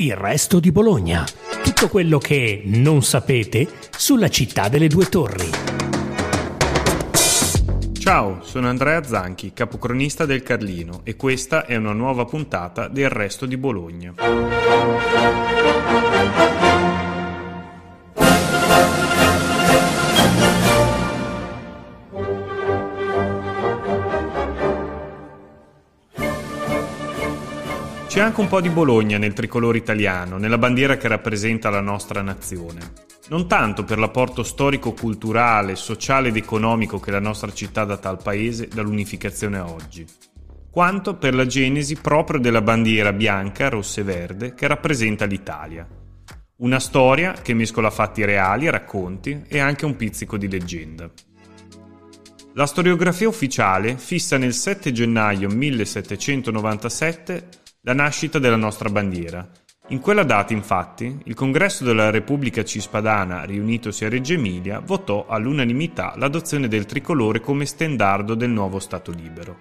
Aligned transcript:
Il 0.00 0.14
resto 0.14 0.60
di 0.60 0.70
Bologna. 0.70 1.24
Tutto 1.60 1.88
quello 1.88 2.18
che 2.18 2.62
non 2.66 3.02
sapete 3.02 3.66
sulla 3.90 4.28
città 4.28 4.68
delle 4.68 4.86
due 4.86 5.06
torri. 5.06 5.50
Ciao, 7.98 8.38
sono 8.42 8.68
Andrea 8.68 9.02
Zanchi, 9.02 9.52
capocronista 9.52 10.24
del 10.24 10.44
Carlino 10.44 11.00
e 11.02 11.16
questa 11.16 11.66
è 11.66 11.74
una 11.74 11.94
nuova 11.94 12.26
puntata 12.26 12.86
del 12.86 13.08
resto 13.08 13.44
di 13.44 13.56
Bologna. 13.56 14.14
C'è 28.18 28.24
anche 28.24 28.40
un 28.40 28.48
po' 28.48 28.60
di 28.60 28.68
Bologna 28.68 29.16
nel 29.16 29.32
tricolore 29.32 29.78
italiano, 29.78 30.38
nella 30.38 30.58
bandiera 30.58 30.96
che 30.96 31.06
rappresenta 31.06 31.70
la 31.70 31.80
nostra 31.80 32.20
nazione. 32.20 32.80
Non 33.28 33.46
tanto 33.46 33.84
per 33.84 34.00
l'apporto 34.00 34.42
storico-culturale, 34.42 35.76
sociale 35.76 36.30
ed 36.30 36.36
economico 36.36 36.98
che 36.98 37.12
la 37.12 37.20
nostra 37.20 37.52
città 37.52 37.84
dà 37.84 37.96
al 38.02 38.20
paese 38.20 38.66
dall'unificazione 38.66 39.58
a 39.58 39.70
oggi, 39.70 40.04
quanto 40.68 41.14
per 41.14 41.32
la 41.32 41.46
genesi 41.46 41.94
proprio 41.94 42.40
della 42.40 42.60
bandiera 42.60 43.12
bianca, 43.12 43.68
rossa 43.68 44.00
e 44.00 44.04
verde 44.04 44.52
che 44.52 44.66
rappresenta 44.66 45.24
l'Italia. 45.24 45.86
Una 46.56 46.80
storia 46.80 47.34
che 47.34 47.54
mescola 47.54 47.88
fatti 47.88 48.24
reali, 48.24 48.68
racconti 48.68 49.44
e 49.46 49.60
anche 49.60 49.84
un 49.84 49.94
pizzico 49.94 50.36
di 50.36 50.48
leggenda. 50.48 51.08
La 52.54 52.66
storiografia 52.66 53.28
ufficiale 53.28 53.96
fissa 53.96 54.36
nel 54.38 54.54
7 54.54 54.90
gennaio 54.90 55.48
1797 55.48 57.66
la 57.88 57.94
nascita 57.94 58.38
della 58.38 58.56
nostra 58.56 58.90
bandiera. 58.90 59.48
In 59.88 60.00
quella 60.00 60.22
data, 60.22 60.52
infatti, 60.52 61.20
il 61.24 61.32
Congresso 61.32 61.84
della 61.84 62.10
Repubblica 62.10 62.62
Cispadana, 62.62 63.44
riunitosi 63.44 64.04
a 64.04 64.10
Reggio 64.10 64.34
Emilia, 64.34 64.80
votò 64.80 65.24
all'unanimità 65.26 66.12
l'adozione 66.18 66.68
del 66.68 66.84
tricolore 66.84 67.40
come 67.40 67.64
stendardo 67.64 68.34
del 68.34 68.50
nuovo 68.50 68.78
Stato 68.78 69.10
libero. 69.10 69.56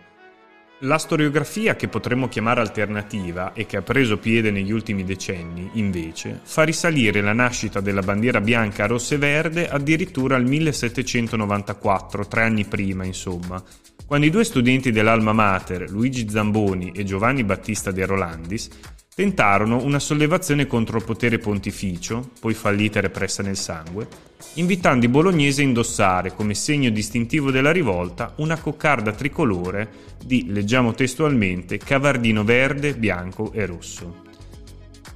La 0.82 0.98
storiografia 0.98 1.78
che 1.78 1.88
potremmo 1.88 2.28
chiamare 2.28 2.60
alternativa 2.60 3.54
e 3.54 3.66
che 3.66 3.78
ha 3.78 3.82
preso 3.82 4.18
piede 4.18 4.52
negli 4.52 4.74
ultimi 4.74 5.06
decenni, 5.06 5.70
invece, 5.76 6.42
fa 6.44 6.64
risalire 6.64 7.22
la 7.22 7.32
nascita 7.32 7.80
della 7.80 8.02
bandiera 8.02 8.42
bianca, 8.42 8.88
rossa 8.88 9.16
e 9.16 9.20
verde 9.20 9.70
addirittura 9.70 10.36
al 10.36 10.44
1794, 10.44 12.28
tre 12.28 12.44
anni 12.44 12.66
prima, 12.66 13.06
insomma, 13.06 13.64
quando 14.08 14.26
i 14.26 14.30
due 14.30 14.46
studenti 14.46 14.94
dell'Alma 14.94 15.34
Mater, 15.34 15.90
Luigi 15.90 16.30
Zamboni 16.30 16.94
e 16.96 17.04
Giovanni 17.04 17.44
Battista 17.44 17.92
De 17.92 18.06
Rolandis, 18.06 18.70
tentarono 19.14 19.84
una 19.84 20.00
sollevazione 20.00 20.66
contro 20.66 20.98
il 20.98 21.04
potere 21.04 21.40
pontificio, 21.40 22.30
poi 22.40 22.54
fallita 22.54 23.00
e 23.00 23.02
repressa 23.02 23.44
nel 23.44 23.58
sangue, 23.58 24.08
invitando 24.54 25.04
i 25.04 25.10
bolognesi 25.10 25.60
a 25.60 25.66
indossare 25.66 26.34
come 26.34 26.54
segno 26.54 26.90
distintivo 26.90 27.52
della 27.52 27.74
rivolta 27.74 28.32
una 28.38 28.58
coccarda 28.58 29.12
tricolore 29.12 29.90
di, 30.24 30.46
leggiamo 30.48 30.94
testualmente, 30.94 31.78
cavardino 31.78 32.46
verde, 32.46 32.94
bianco 32.94 33.52
e 33.52 33.66
rosso. 33.66 34.24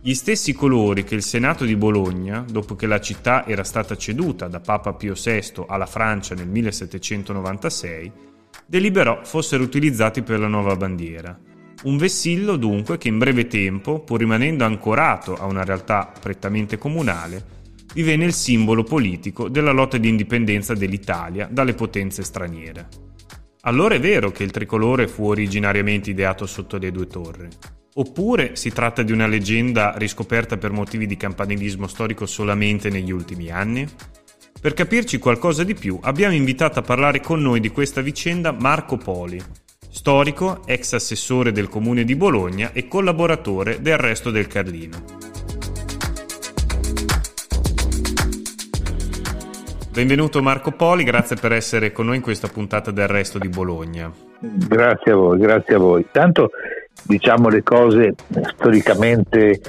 Gli 0.02 0.16
stessi 0.16 0.52
colori 0.52 1.06
che 1.06 1.16
il 1.16 1.24
Senato 1.24 1.64
di 1.64 1.78
Bologna, 1.78 2.44
dopo 2.46 2.76
che 2.76 2.88
la 2.88 3.00
città 3.00 3.46
era 3.48 3.64
stata 3.64 3.96
ceduta 3.96 4.50
da 4.50 4.60
Papa 4.60 4.92
Pio 4.94 5.14
VI 5.14 5.64
alla 5.68 5.86
Francia 5.86 6.36
nel 6.36 6.48
1796, 6.48 8.31
deliberò 8.72 9.20
fossero 9.26 9.64
utilizzati 9.64 10.22
per 10.22 10.40
la 10.40 10.48
nuova 10.48 10.78
bandiera. 10.78 11.38
Un 11.84 11.98
vessillo 11.98 12.56
dunque 12.56 12.98
che 12.98 13.10
in 13.10 13.18
breve 13.18 13.48
tempo, 13.48 14.00
pur 14.00 14.20
rimanendo 14.20 14.64
ancorato 14.64 15.36
a 15.36 15.44
una 15.44 15.66
realtà 15.66 16.10
prettamente 16.18 16.78
comunale, 16.78 17.60
divenne 17.94 18.24
il 18.24 18.32
simbolo 18.32 18.84
politico 18.84 19.50
della 19.50 19.74
lotta 19.74 19.98
di 19.98 20.08
indipendenza 20.08 20.74
dell'Italia 20.74 21.50
dalle 21.52 21.74
potenze 21.74 22.24
straniere. 22.24 22.88
Allora 23.64 23.96
è 23.96 24.00
vero 24.00 24.32
che 24.32 24.44
il 24.44 24.52
tricolore 24.52 25.10
fu 25.10 25.26
originariamente 25.26 26.12
ideato 26.12 26.46
sotto 26.46 26.78
le 26.78 26.92
due 26.92 27.08
torri. 27.08 27.50
Oppure 27.96 28.56
si 28.56 28.72
tratta 28.72 29.04
di 29.04 29.12
una 29.12 29.28
leggenda 29.28 29.96
riscoperta 29.98 30.56
per 30.56 30.72
motivi 30.72 31.08
di 31.08 31.18
campanilismo 31.18 31.88
storico 31.88 32.26
solamente 32.26 32.90
negli 32.90 33.12
ultimi 33.12 33.50
anni? 33.50 33.86
Per 34.62 34.76
capirci 34.76 35.18
qualcosa 35.18 35.64
di 35.64 35.74
più 35.74 35.98
abbiamo 36.04 36.36
invitato 36.36 36.78
a 36.78 36.84
parlare 36.84 37.20
con 37.20 37.42
noi 37.42 37.60
di 37.60 37.70
questa 37.70 38.02
vicenda 38.02 38.52
Marco 38.52 38.96
Poli, 38.96 39.42
storico, 39.90 40.62
ex 40.68 40.94
assessore 40.94 41.52
del 41.52 41.68
comune 41.68 42.04
di 42.04 42.16
Bologna 42.16 42.70
e 42.72 42.88
collaboratore 42.88 43.82
del 43.82 43.98
Resto 43.98 44.30
del 44.30 44.46
Carlino. 44.46 45.04
Benvenuto 49.92 50.44
Marco 50.44 50.70
Poli, 50.74 51.04
grazie 51.06 51.38
per 51.38 51.54
essere 51.54 51.92
con 51.92 52.06
noi 52.06 52.18
in 52.18 52.22
questa 52.22 52.48
puntata 52.48 52.92
del 52.92 53.08
Resto 53.08 53.40
di 53.40 53.50
Bologna. 53.50 54.14
Grazie 54.40 55.12
a 55.14 55.16
voi, 55.16 55.40
grazie 55.40 55.74
a 55.74 55.80
voi. 55.80 56.06
Tanto 56.12 56.52
diciamo 57.02 57.50
le 57.50 57.64
cose 57.64 58.14
storicamente 58.54 59.60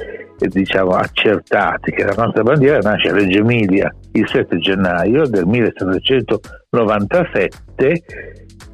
diciamo, 0.48 0.92
accertate 0.92 1.92
che 1.92 2.04
la 2.04 2.14
nostra 2.16 2.42
bandiera 2.42 2.78
nasce 2.78 3.08
a 3.08 3.12
Reggio 3.12 3.38
Emilia 3.38 3.94
il 4.12 4.28
7 4.28 4.58
gennaio 4.58 5.26
del 5.26 5.47
1797 5.47 8.03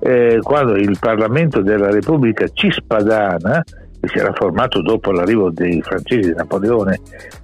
eh, 0.01 0.39
quando 0.43 0.77
il 0.77 0.97
Parlamento 0.99 1.61
della 1.61 1.91
Repubblica 1.91 2.47
Cispadana 2.53 3.63
che 4.01 4.09
si 4.09 4.19
era 4.19 4.33
formato 4.33 4.81
dopo 4.81 5.11
l'arrivo 5.11 5.51
dei 5.51 5.83
francesi 5.83 6.29
di 6.29 6.35
Napoleone 6.35 7.01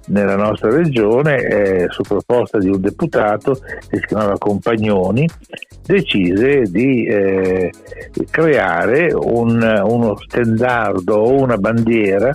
nella 0.07 0.37
nostra 0.37 0.69
regione, 0.69 1.37
eh, 1.37 1.87
su 1.89 2.01
proposta 2.03 2.59
di 2.59 2.69
un 2.69 2.79
deputato 2.79 3.59
che 3.89 3.97
si 3.97 4.05
chiamava 4.07 4.37
Compagnoni, 4.37 5.27
decise 5.85 6.63
di 6.63 7.05
eh, 7.05 7.71
creare 8.29 9.13
un, 9.13 9.83
uno 9.85 10.17
stendardo 10.17 11.15
o 11.15 11.41
una 11.41 11.57
bandiera 11.57 12.33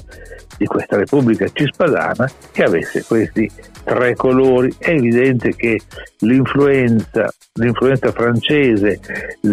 di 0.56 0.66
questa 0.66 0.96
Repubblica 0.96 1.46
Cispadana 1.50 2.30
che 2.52 2.62
avesse 2.62 3.02
questi 3.04 3.50
tre 3.82 4.14
colori. 4.14 4.70
È 4.78 4.90
evidente 4.90 5.54
che 5.56 5.80
l'influenza, 6.18 7.32
l'influenza 7.54 8.12
francese, 8.12 9.00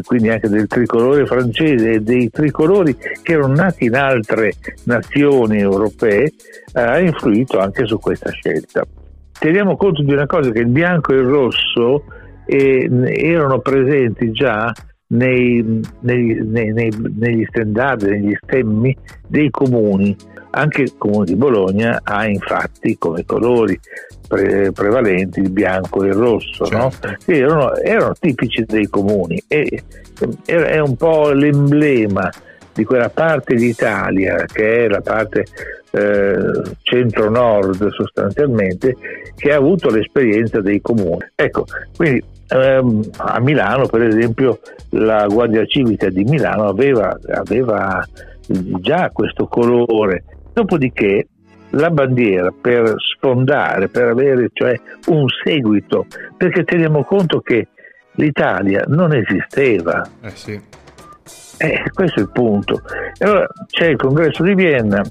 quindi 0.04 0.30
anche 0.30 0.50
del 0.50 0.68
tricolore 0.68 1.26
francese 1.26 1.92
e 1.92 2.00
dei 2.02 2.30
tricolori 2.30 2.96
che 2.96 3.32
erano 3.32 3.54
nati 3.54 3.86
in 3.86 3.96
altre 3.96 4.54
nazioni 4.84 5.60
europee, 5.60 6.34
ha 6.74 7.00
influito 7.00 7.58
anche 7.58 7.86
su 7.86 7.98
questa 8.00 8.30
scelta. 8.32 8.86
Teniamo 9.40 9.78
conto 9.78 10.04
di 10.04 10.12
una 10.12 10.26
cosa 10.26 10.52
che 10.52 10.60
il 10.60 10.68
bianco 10.68 11.14
e 11.14 11.18
il 11.18 11.26
rosso 11.26 12.04
eh, 12.48 12.90
erano 13.04 13.60
presenti 13.60 14.32
già 14.32 14.74
nei, 15.10 15.82
nei, 16.02 16.40
nei, 16.44 16.94
negli 17.16 17.46
standard, 17.50 18.04
negli 18.04 18.36
stemmi 18.42 18.96
dei 19.28 19.50
comuni. 19.50 20.16
Anche 20.50 20.82
il 20.82 20.94
comune 20.98 21.26
di 21.26 21.36
Bologna 21.36 22.00
ha 22.04 22.26
infatti 22.26 22.98
come 22.98 23.24
colori 23.26 23.80
pre- 24.28 24.72
prevalenti 24.72 25.40
il 25.40 25.52
bianco 25.52 26.04
e 26.04 26.08
il 26.08 26.14
rosso, 26.14 26.66
certo. 26.66 27.08
no? 27.08 27.16
erano, 27.26 27.76
erano, 27.76 28.14
tipici 28.20 28.64
dei 28.66 28.88
comuni 28.88 29.42
e 29.48 29.84
è 30.46 30.80
un 30.80 30.96
po' 30.96 31.30
l'emblema 31.32 32.32
di 32.74 32.84
quella 32.84 33.10
parte 33.10 33.56
d'Italia 33.56 34.46
che 34.46 34.86
è 34.86 34.88
la 34.88 35.02
parte 35.02 35.46
eh, 35.92 36.62
centro-nord 36.82 37.90
sostanzialmente 37.90 38.96
che 39.36 39.52
ha 39.52 39.58
avuto 39.58 39.90
l'esperienza 39.90 40.60
dei 40.62 40.82
comuni. 40.82 41.26
Ecco, 41.36 41.66
quindi 41.96 42.24
ehm, 42.48 43.02
a 43.18 43.40
Milano 43.40 43.88
per 43.88 44.04
esempio 44.04 44.60
la 44.92 45.26
Guardia 45.28 45.66
Civica 45.66 46.10
di 46.10 46.24
Milano 46.24 46.68
aveva, 46.68 47.18
aveva 47.30 48.06
già 48.48 49.10
questo 49.12 49.48
colore, 49.48 50.24
dopodiché 50.54 51.28
la 51.72 51.90
bandiera 51.90 52.54
per 52.60 52.96
sfondare, 52.98 53.90
per 53.90 54.06
avere 54.08 54.50
cioè 54.54 54.80
un 55.08 55.26
seguito, 55.44 56.06
perché 56.36 56.64
teniamo 56.64 57.04
conto 57.04 57.42
che 57.42 57.68
l'Italia 58.14 58.84
non 58.88 59.14
esisteva. 59.14 60.08
Eh 60.22 60.30
sì. 60.30 60.60
Eh, 61.60 61.84
questo 61.92 62.20
è 62.20 62.24
il 62.24 62.30
punto. 62.32 62.82
Allora 63.20 63.48
c'è 63.68 63.88
il 63.88 63.98
congresso 63.98 64.44
di 64.44 64.54
Vienna 64.54 65.02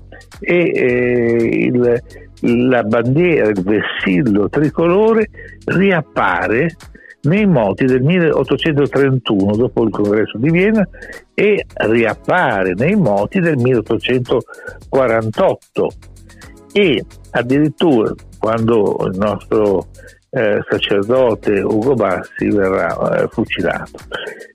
e 0.41 0.71
eh, 0.75 1.67
il, 1.67 2.03
la 2.69 2.83
bandiera, 2.85 3.49
il 3.49 3.63
vessillo 3.63 4.49
tricolore 4.49 5.29
riappare 5.65 6.69
nei 7.27 7.47
moti 7.47 7.85
del 7.85 8.03
1831 8.03 9.55
dopo 9.57 9.85
il 9.85 9.91
congresso 9.91 10.39
di 10.39 10.51
Vienna 10.51 10.89
e 11.35 11.67
riappare 11.75 12.73
nei 12.75 12.97
moti 12.97 13.41
del 13.41 13.57
1848 13.57 15.89
e 16.73 17.05
addirittura 17.31 18.15
quando 18.39 19.09
il 19.11 19.19
nostro 19.19 19.89
eh, 20.31 20.65
sacerdote 20.69 21.61
Ugo 21.61 21.95
Bassi 21.95 22.49
verrà 22.49 23.23
eh, 23.23 23.29
fucilato. 23.29 23.99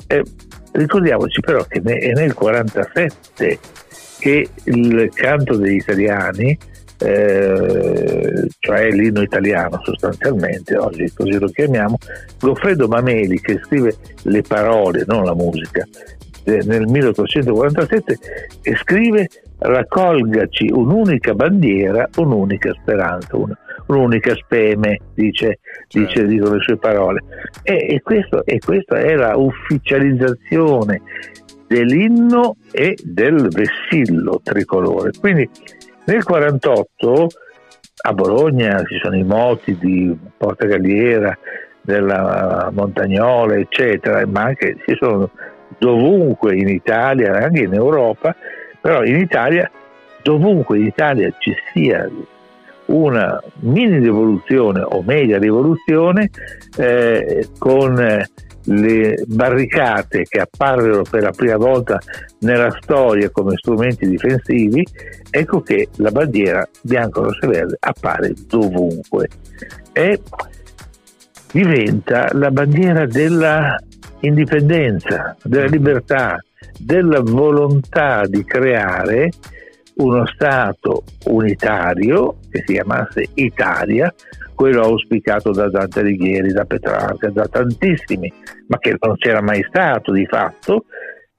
Eh, 0.07 0.23
ricordiamoci 0.71 1.39
però 1.39 1.63
che 1.63 1.79
è 1.79 1.81
nel 1.83 1.97
1947 1.97 3.59
che 4.19 4.49
il 4.65 5.09
canto 5.13 5.55
degli 5.57 5.77
italiani 5.77 6.55
eh, 7.01 8.47
cioè 8.59 8.89
l'inno 8.91 9.21
italiano 9.21 9.79
sostanzialmente, 9.83 10.77
oggi 10.77 11.11
così 11.13 11.37
lo 11.39 11.47
chiamiamo, 11.47 11.97
Goffredo 12.39 12.87
Mameli 12.87 13.39
che 13.39 13.59
scrive 13.63 13.95
le 14.23 14.41
parole, 14.41 15.03
non 15.07 15.23
la 15.23 15.33
musica, 15.33 15.85
nel 16.43 16.87
1847 16.87 18.19
e 18.63 18.75
scrive 18.77 19.29
raccolgaci 19.59 20.69
un'unica 20.71 21.33
bandiera, 21.33 22.07
un'unica 22.17 22.73
speranza, 22.81 23.37
una, 23.37 23.57
un'unica 23.87 24.35
speme, 24.35 24.99
dice, 25.13 25.59
dice, 25.87 26.11
certo. 26.11 26.29
dicono 26.29 26.55
le 26.55 26.61
sue 26.61 26.77
parole. 26.77 27.23
E, 27.63 27.87
e, 27.89 28.01
questo, 28.01 28.43
e 28.45 28.59
questa 28.59 28.99
è 28.99 29.15
la 29.15 29.35
ufficializzazione 29.35 31.01
dell'inno 31.67 32.55
e 32.71 32.97
del 33.03 33.49
vessillo 33.49 34.41
tricolore. 34.43 35.11
Quindi 35.19 35.47
nel 36.11 36.23
1948 36.27 37.27
a 38.03 38.13
Bologna 38.13 38.83
ci 38.83 38.99
sono 39.01 39.15
i 39.15 39.23
moti 39.23 39.77
di 39.77 40.17
Porta 40.35 40.65
Galliera, 40.65 41.37
della 41.81 42.69
Montagnola, 42.71 43.55
eccetera, 43.55 44.25
ma 44.27 44.43
anche 44.43 44.77
ci 44.85 44.95
sono 44.99 45.29
dovunque 45.77 46.55
in 46.55 46.67
Italia, 46.67 47.35
anche 47.35 47.61
in 47.61 47.73
Europa, 47.73 48.35
però 48.79 49.03
in 49.03 49.15
Italia, 49.15 49.69
dovunque 50.21 50.77
in 50.77 50.85
Italia 50.85 51.33
ci 51.39 51.55
sia 51.71 52.09
una 52.85 53.41
mini 53.59 53.99
rivoluzione 53.99 54.81
o 54.81 55.01
media 55.01 55.39
rivoluzione 55.39 56.29
eh, 56.77 57.47
con 57.57 58.23
le 58.65 59.23
barricate 59.25 60.23
che 60.23 60.39
apparvero 60.39 61.03
per 61.09 61.23
la 61.23 61.31
prima 61.31 61.57
volta 61.57 61.99
nella 62.39 62.75
storia 62.81 63.29
come 63.29 63.55
strumenti 63.57 64.07
difensivi, 64.07 64.85
ecco 65.29 65.61
che 65.61 65.89
la 65.97 66.11
bandiera 66.11 66.67
bianco, 66.81 67.23
rosso 67.23 67.45
e 67.45 67.47
verde 67.47 67.77
appare 67.79 68.33
dovunque. 68.47 69.27
E 69.93 70.21
diventa 71.51 72.29
la 72.33 72.51
bandiera 72.51 73.05
della 73.05 73.77
indipendenza, 74.21 75.35
della 75.43 75.65
libertà, 75.65 76.39
della 76.77 77.21
volontà 77.21 78.25
di 78.25 78.43
creare 78.43 79.29
uno 80.01 80.25
Stato 80.25 81.03
unitario 81.25 82.37
che 82.49 82.63
si 82.65 82.73
chiamasse 82.73 83.27
Italia, 83.35 84.13
quello 84.55 84.81
auspicato 84.83 85.51
da 85.51 85.69
Dante 85.69 85.99
Alighieri, 85.99 86.51
da 86.51 86.65
Petrarca, 86.65 87.29
da 87.29 87.47
tantissimi, 87.47 88.31
ma 88.67 88.77
che 88.79 88.95
non 88.99 89.15
c'era 89.17 89.41
mai 89.41 89.63
stato 89.67 90.11
di 90.11 90.25
fatto. 90.25 90.85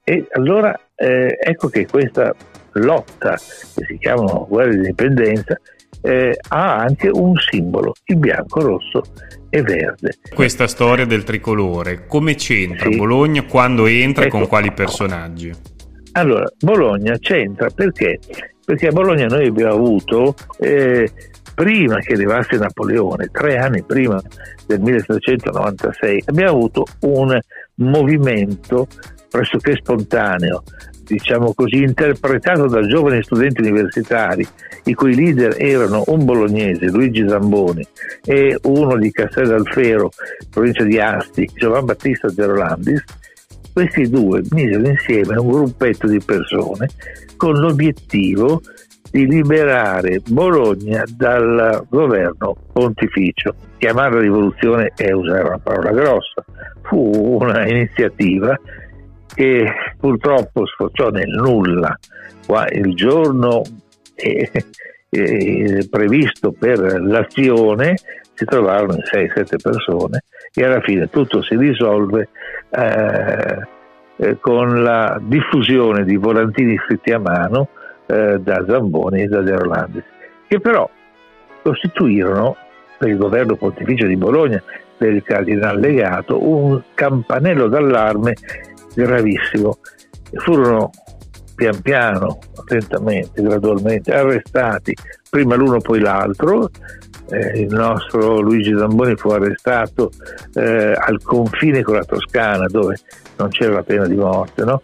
E 0.03 0.27
allora 0.31 0.77
eh, 0.95 1.37
ecco 1.39 1.69
che 1.69 1.85
questa 1.85 2.33
lotta, 2.73 3.31
che 3.31 3.85
si 3.85 3.97
chiama 3.97 4.45
guerra 4.47 4.71
di 4.71 4.77
indipendenza, 4.77 5.59
eh, 6.01 6.37
ha 6.49 6.77
anche 6.77 7.09
un 7.09 7.35
simbolo, 7.37 7.93
il 8.05 8.17
bianco, 8.17 8.61
rosso 8.61 9.01
e 9.49 9.61
verde. 9.61 10.17
Questa 10.33 10.67
storia 10.67 11.05
del 11.05 11.23
tricolore, 11.23 12.05
come 12.07 12.35
c'entra 12.35 12.89
sì. 12.89 12.97
Bologna, 12.97 13.43
quando 13.43 13.85
entra 13.85 14.25
ecco. 14.25 14.39
con 14.39 14.47
quali 14.47 14.71
personaggi? 14.73 15.51
Allora, 16.13 16.45
Bologna 16.59 17.17
c'entra 17.17 17.69
perché? 17.69 18.19
Perché 18.65 18.87
a 18.87 18.91
Bologna 18.91 19.25
noi 19.25 19.47
abbiamo 19.47 19.73
avuto, 19.73 20.35
eh, 20.57 21.11
prima 21.53 21.97
che 21.97 22.13
arrivasse 22.13 22.57
Napoleone, 22.57 23.29
tre 23.31 23.57
anni 23.57 23.83
prima 23.83 24.21
del 24.65 24.79
1796, 24.79 26.23
abbiamo 26.27 26.51
avuto 26.51 26.85
un 27.01 27.37
movimento 27.75 28.87
pressoché 29.29 29.75
spontaneo 29.75 30.63
diciamo 31.03 31.53
così, 31.53 31.83
interpretato 31.83 32.67
da 32.67 32.81
giovani 32.81 33.21
studenti 33.23 33.61
universitari, 33.61 34.45
i 34.85 34.93
cui 34.93 35.15
leader 35.15 35.55
erano 35.57 36.03
un 36.07 36.25
bolognese, 36.25 36.89
Luigi 36.89 37.27
Zamboni, 37.27 37.85
e 38.23 38.57
uno 38.63 38.97
di 38.97 39.11
Castel 39.11 39.63
provincia 40.49 40.83
di 40.83 40.99
Asti, 40.99 41.49
Giovan 41.53 41.85
Battista 41.85 42.27
Gerolandis, 42.27 43.03
questi 43.73 44.09
due 44.09 44.41
misero 44.51 44.87
insieme 44.87 45.35
un 45.37 45.51
gruppetto 45.51 46.07
di 46.07 46.21
persone 46.23 46.87
con 47.35 47.55
l'obiettivo 47.55 48.61
di 49.11 49.27
liberare 49.27 50.21
Bologna 50.27 51.03
dal 51.17 51.85
governo 51.89 52.55
pontificio. 52.71 53.53
Chiamarla 53.77 54.19
rivoluzione 54.19 54.93
è 54.95 55.11
usare 55.11 55.47
una 55.47 55.59
parola 55.59 55.91
grossa. 55.91 56.43
Fu 56.83 57.11
una 57.41 57.67
iniziativa 57.67 58.57
che 59.35 59.65
purtroppo 59.99 60.65
sfociò 60.65 61.09
nel 61.09 61.29
nulla. 61.29 61.97
Il 62.71 62.93
giorno 62.95 63.61
previsto 65.89 66.51
per 66.51 67.01
l'azione 67.01 67.95
si 68.33 68.45
trovarono 68.45 68.93
in 68.93 69.01
6-7 69.03 69.55
persone 69.61 70.23
e 70.53 70.63
alla 70.63 70.81
fine 70.81 71.09
tutto 71.09 71.41
si 71.41 71.55
risolve 71.55 72.29
eh, 72.69 73.67
eh, 74.15 74.39
con 74.39 74.83
la 74.83 75.19
diffusione 75.21 76.03
di 76.03 76.15
volantini 76.15 76.77
scritti 76.85 77.11
a 77.11 77.19
mano 77.19 77.69
eh, 78.05 78.39
da 78.39 78.63
Zamboni 78.67 79.23
e 79.23 79.27
da 79.27 79.41
De 79.41 79.57
Rolandis, 79.57 80.03
che 80.47 80.59
però 80.59 80.89
costituirono 81.61 82.55
per 82.97 83.09
il 83.09 83.17
governo 83.17 83.55
pontificio 83.55 84.05
di 84.05 84.15
Bologna, 84.15 84.61
per 84.97 85.13
il 85.13 85.23
cardinale 85.23 85.79
legato, 85.79 86.47
un 86.47 86.81
campanello 86.93 87.67
d'allarme 87.67 88.35
gravissimo. 88.93 89.77
Furono 90.35 90.89
pian 91.55 91.81
piano, 91.81 92.39
attentamente, 92.57 93.41
gradualmente 93.41 94.13
arrestati, 94.13 94.95
prima 95.29 95.55
l'uno 95.55 95.79
poi 95.79 95.99
l'altro. 95.99 96.69
Eh, 97.33 97.61
il 97.61 97.73
nostro 97.73 98.39
Luigi 98.41 98.75
Zamboni 98.77 99.15
fu 99.15 99.29
arrestato 99.29 100.11
eh, 100.53 100.93
al 100.95 101.19
confine 101.23 101.81
con 101.81 101.95
la 101.95 102.03
Toscana 102.03 102.67
dove 102.67 102.97
non 103.37 103.49
c'era 103.49 103.73
la 103.73 103.83
pena 103.83 104.05
di 104.05 104.15
morte 104.15 104.63
no? 104.63 104.81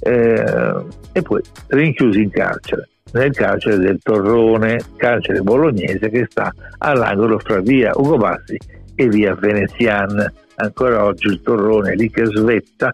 eh, 0.00 0.74
e 1.12 1.22
poi 1.22 1.40
rinchiusi 1.68 2.22
in 2.22 2.30
carcere 2.30 2.88
nel 3.12 3.32
carcere 3.32 3.76
del 3.78 4.00
Torrone, 4.02 4.80
carcere 4.96 5.42
bolognese 5.42 6.08
che 6.08 6.26
sta 6.28 6.52
all'angolo 6.78 7.38
fra 7.38 7.60
via 7.60 7.92
Ugo 7.94 8.16
Bassi 8.16 8.56
e 8.94 9.08
via 9.08 9.34
Venezian. 9.34 10.32
Ancora 10.56 11.04
oggi 11.04 11.26
il 11.26 11.40
Torrone 11.42 11.92
è 11.92 11.94
lì 11.94 12.10
che 12.10 12.24
svetta 12.24 12.90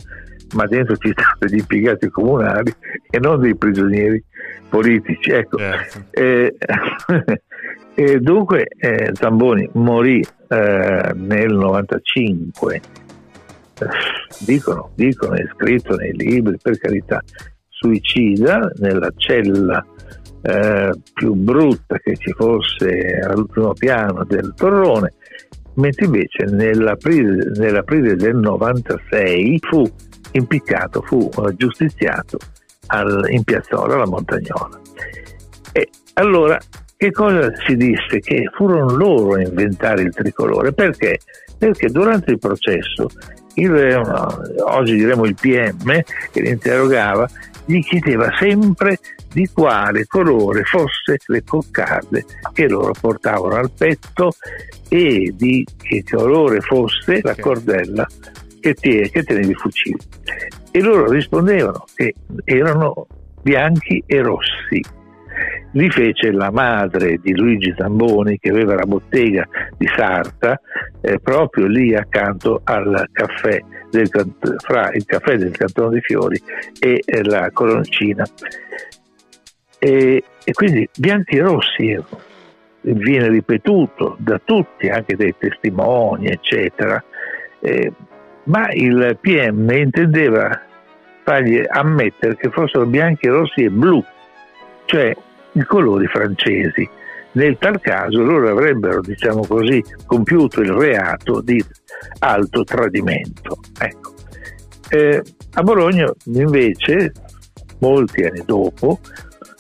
ma 0.55 0.67
dentro 0.67 0.97
ci 0.97 1.11
stanno 1.13 1.37
degli 1.41 1.59
impiegati 1.59 2.09
comunali 2.09 2.73
e 3.11 3.19
non 3.19 3.41
dei 3.41 3.57
prigionieri 3.57 4.23
politici. 4.69 5.31
Ecco. 5.31 5.59
Certo. 5.59 6.05
Eh, 6.11 6.57
e 8.01 8.21
dunque 8.21 8.69
eh, 8.79 9.11
Zamboni 9.13 9.69
morì 9.73 10.25
eh, 10.47 11.13
nel 11.17 11.53
95, 11.53 12.81
dicono, 14.39 14.91
dicono, 14.95 15.35
è 15.35 15.45
scritto 15.57 15.97
nei 15.97 16.13
libri, 16.13 16.57
per 16.63 16.79
carità, 16.79 17.21
suicida 17.69 18.71
nella 18.77 19.11
cella 19.17 19.85
eh, 20.43 20.93
più 21.13 21.35
brutta 21.35 21.99
che 21.99 22.17
ci 22.17 22.31
fosse 22.35 23.19
all'ultimo 23.21 23.73
piano 23.73 24.23
del 24.23 24.53
torrone, 24.55 25.15
mentre 25.75 26.05
invece 26.05 26.45
nell'aprile, 26.45 27.51
nell'aprile 27.57 28.15
del 28.15 28.37
96 28.37 29.59
fu 29.69 29.83
impiccato, 30.31 31.03
fu 31.03 31.29
uh, 31.35 31.53
giustiziato 31.57 32.39
al, 32.87 33.27
in 33.29 33.43
piazzola 33.43 33.95
alla 33.95 34.07
Montagnola. 34.07 34.81
E 35.73 35.89
allora 36.13 36.57
che 36.99 37.13
cosa 37.13 37.53
si 37.65 37.77
disse? 37.77 38.19
Che 38.19 38.51
furono 38.53 38.97
loro 38.97 39.35
a 39.35 39.41
inventare 39.41 40.03
il 40.03 40.13
tricolore. 40.13 40.73
Perché? 40.73 41.21
Perché 41.57 41.87
durante 41.91 42.33
il 42.33 42.41
processo, 42.41 43.09
il, 43.55 44.03
oggi 44.65 44.97
diremo 44.97 45.25
il 45.25 45.37
PM, 45.41 46.03
che 46.33 46.41
li 46.41 46.49
interrogava, 46.49 47.29
gli 47.67 47.79
chiedeva 47.85 48.29
sempre 48.37 48.99
di 49.33 49.49
quale 49.53 50.07
colore 50.07 50.65
fosse 50.65 51.19
le 51.27 51.45
coccarde 51.45 52.25
che 52.53 52.69
loro 52.69 52.93
portavano 53.01 53.55
al 53.55 53.71
petto 53.71 54.33
e 54.89 55.33
di 55.37 55.65
che 55.81 56.03
colore 56.11 56.61
fosse 56.61 57.21
la 57.23 57.37
cordella 57.37 58.09
che, 58.59 58.75
tie, 58.75 59.09
che 59.09 59.23
tenevi 59.23 59.51
il 59.51 59.57
fucile. 59.57 59.99
E 60.73 60.81
loro 60.81 61.09
rispondevano 61.09 61.85
che 61.95 62.13
erano 62.45 63.07
bianchi 63.41 64.03
e 64.05 64.21
rossi. 64.21 64.97
Li 65.73 65.91
fece 65.91 66.33
la 66.33 66.51
madre 66.51 67.19
di 67.19 67.37
Luigi 67.37 67.75
Zamboni 67.77 68.39
che 68.39 68.51
aveva 68.51 68.75
la 68.75 68.87
bottega 68.87 69.47
di 69.77 69.87
Sarta 69.95 70.59
eh, 71.01 71.19
proprio 71.21 71.67
lì 71.67 71.95
accanto 71.95 72.63
al 72.65 73.09
caffè 73.13 73.61
del, 73.91 74.09
fra 74.59 74.91
il 74.93 75.05
caffè 75.05 75.37
del 75.37 75.53
Cantone 75.53 75.91
dei 75.91 76.01
Fiori 76.01 76.41
e 76.79 77.03
eh, 77.05 77.23
la 77.25 77.51
Coroncina. 77.53 78.25
E, 79.79 80.25
e 80.45 80.53
quindi 80.53 80.89
bianchi 80.97 81.37
e 81.37 81.41
rossi 81.43 81.91
erano 81.91 82.27
viene 82.81 83.29
ripetuto 83.29 84.17
da 84.19 84.41
tutti, 84.43 84.89
anche 84.89 85.17
dai 85.17 85.35
testimoni, 85.37 86.29
eccetera. 86.29 87.03
Eh, 87.61 87.93
ma 88.45 88.71
il 88.73 89.19
PM 89.21 89.69
intendeva 89.71 90.63
fargli 91.23 91.63
ammettere 91.67 92.37
che 92.37 92.51
fossero 92.51 92.87
bianchi, 92.87 93.27
rossi 93.29 93.65
e 93.65 93.71
blu, 93.71 94.03
cioè 94.87 95.15
i 95.53 95.63
colori 95.65 96.07
francesi. 96.07 96.89
Nel 97.33 97.57
tal 97.59 97.81
caso 97.81 98.23
loro 98.23 98.51
avrebbero, 98.51 99.01
diciamo 99.01 99.45
così, 99.47 99.83
compiuto 100.07 100.61
il 100.61 100.73
reato 100.73 101.41
di 101.41 101.63
alto 102.21 102.65
tradimento. 102.65 103.59
Ecco. 103.79 104.15
Eh, 104.89 105.23
a 105.53 105.63
Bologna 105.63 106.11
invece, 106.25 107.13
molti 107.81 108.25
anni 108.25 108.43
dopo, 108.45 109.01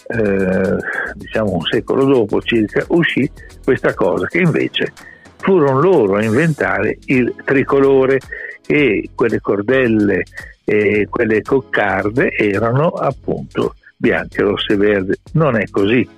eh, 0.08 0.76
diciamo 1.14 1.52
un 1.52 1.62
secolo 1.62 2.04
dopo 2.04 2.40
circa, 2.40 2.84
uscì 2.88 3.30
questa 3.62 3.92
cosa 3.94 4.26
che 4.26 4.38
invece 4.38 4.92
furono 5.36 5.80
loro 5.80 6.16
a 6.16 6.24
inventare 6.24 6.98
il 7.06 7.34
tricolore 7.44 8.18
e 8.66 9.10
quelle 9.14 9.40
cordelle 9.40 10.24
e 10.64 11.06
quelle 11.08 11.42
coccarde 11.42 12.30
erano 12.30 12.88
appunto 12.88 13.74
bianche, 13.98 14.42
rosse 14.42 14.74
e 14.74 14.76
verdi. 14.76 15.14
Non 15.32 15.56
è 15.56 15.64
così. 15.68 16.08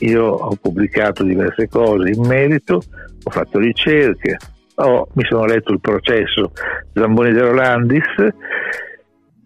Io 0.00 0.24
ho 0.24 0.56
pubblicato 0.56 1.22
diverse 1.22 1.68
cose 1.68 2.10
in 2.10 2.26
merito, 2.26 2.80
ho 3.22 3.30
fatto 3.30 3.58
ricerche, 3.58 4.38
ho, 4.76 5.06
mi 5.12 5.24
sono 5.24 5.44
letto 5.44 5.72
il 5.72 5.80
processo 5.80 6.52
Zamboni 6.94 7.32
de 7.32 7.40
Rolandis 7.40 8.04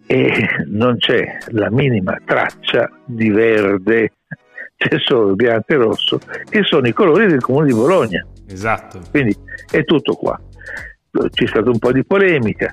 e 0.07 0.49
non 0.67 0.97
c'è 0.99 1.39
la 1.49 1.71
minima 1.71 2.17
traccia 2.25 2.89
di 3.05 3.31
verde, 3.31 4.13
c'è 4.77 4.97
solo 5.01 5.35
bianco 5.35 5.73
e 5.73 5.77
rosso, 5.77 6.21
che 6.49 6.63
sono 6.63 6.87
i 6.87 6.93
colori 6.93 7.27
del 7.27 7.41
comune 7.41 7.67
di 7.67 7.75
Bologna. 7.75 8.25
Esatto. 8.47 9.01
Quindi 9.11 9.35
è 9.71 9.85
tutto 9.85 10.15
qua. 10.15 10.41
C'è 11.11 11.47
stata 11.47 11.71
un 11.71 11.79
po' 11.79 11.91
di 11.91 12.05
polemica, 12.05 12.73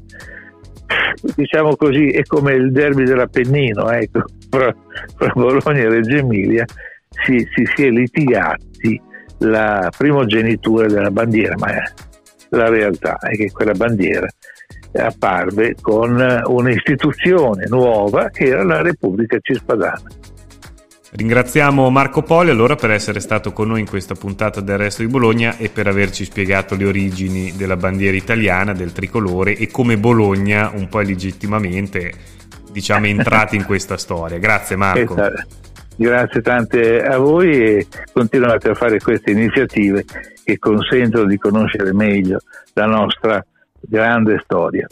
diciamo 1.35 1.75
così, 1.75 2.07
è 2.07 2.23
come 2.23 2.53
il 2.53 2.71
derby 2.71 3.03
dell'Appennino, 3.03 3.89
ecco, 3.89 4.23
fra, 4.49 4.73
fra 5.15 5.31
Bologna 5.33 5.79
e 5.79 5.89
Reggio 5.89 6.17
Emilia 6.17 6.65
si, 7.25 7.47
si, 7.53 7.65
si 7.75 7.85
è 7.85 7.89
litigati 7.89 9.01
la 9.39 9.89
primogenitura 9.95 10.87
della 10.87 11.11
bandiera, 11.11 11.55
ma 11.57 11.71
la 12.49 12.69
realtà 12.69 13.17
è 13.17 13.35
che 13.35 13.51
quella 13.51 13.73
bandiera 13.73 14.27
apparve 14.93 15.75
con 15.79 16.41
un'istituzione 16.45 17.65
nuova 17.67 18.29
che 18.29 18.45
era 18.45 18.63
la 18.63 18.81
Repubblica 18.81 19.37
Cispadana. 19.41 20.01
Ringraziamo 21.13 21.89
Marco 21.89 22.23
Poli 22.23 22.51
allora 22.51 22.75
per 22.75 22.91
essere 22.91 23.19
stato 23.19 23.51
con 23.51 23.67
noi 23.67 23.81
in 23.81 23.85
questa 23.85 24.15
puntata 24.15 24.61
del 24.61 24.77
Resto 24.77 25.01
di 25.01 25.09
Bologna 25.09 25.57
e 25.57 25.67
per 25.67 25.87
averci 25.87 26.23
spiegato 26.23 26.75
le 26.75 26.85
origini 26.85 27.51
della 27.57 27.75
bandiera 27.75 28.15
italiana, 28.15 28.71
del 28.73 28.93
tricolore 28.93 29.57
e 29.57 29.69
come 29.69 29.97
Bologna 29.97 30.71
un 30.73 30.87
po' 30.87 31.01
illegittimamente 31.01 32.13
diciamo 32.71 33.07
è 33.07 33.09
entrata 33.09 33.57
in 33.57 33.65
questa 33.65 33.97
storia. 33.97 34.37
Grazie 34.37 34.77
Marco. 34.77 35.15
Grazie 35.97 36.41
tante 36.41 37.03
a 37.03 37.17
voi 37.17 37.61
e 37.61 37.87
continuate 38.13 38.69
a 38.69 38.73
fare 38.73 38.97
queste 38.99 39.31
iniziative 39.31 40.05
che 40.45 40.57
consentono 40.57 41.25
di 41.25 41.37
conoscere 41.37 41.93
meglio 41.93 42.39
la 42.73 42.85
nostra 42.85 43.45
grande 43.81 44.39
storia. 44.45 44.87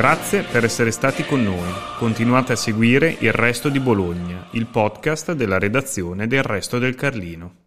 Grazie 0.00 0.44
per 0.44 0.64
essere 0.64 0.92
stati 0.92 1.26
con 1.26 1.42
noi. 1.42 1.70
Continuate 1.98 2.54
a 2.54 2.56
seguire 2.56 3.14
Il 3.18 3.32
Resto 3.32 3.68
di 3.68 3.80
Bologna, 3.80 4.46
il 4.52 4.64
podcast 4.64 5.32
della 5.32 5.58
redazione 5.58 6.26
del 6.26 6.42
Resto 6.42 6.78
del 6.78 6.94
Carlino. 6.94 7.59